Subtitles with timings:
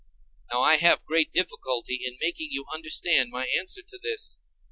[0.51, 4.39] Now I have great difficulty in making you understand my answer to this.